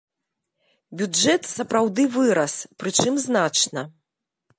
Бюджэт 1.01 1.43
сапраўды 1.57 2.03
вырас, 2.15 2.53
прычым 2.85 3.13
значна. 3.27 3.85